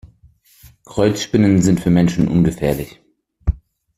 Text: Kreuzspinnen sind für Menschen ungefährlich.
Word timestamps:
Kreuzspinnen 0.83 1.61
sind 1.61 1.79
für 1.79 1.91
Menschen 1.91 2.27
ungefährlich. 2.27 2.99